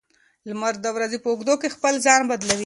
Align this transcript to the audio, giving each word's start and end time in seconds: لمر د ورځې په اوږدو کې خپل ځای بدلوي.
لمر 0.47 0.73
د 0.83 0.87
ورځې 0.95 1.17
په 1.23 1.27
اوږدو 1.31 1.55
کې 1.61 1.73
خپل 1.75 1.93
ځای 2.05 2.21
بدلوي. 2.29 2.59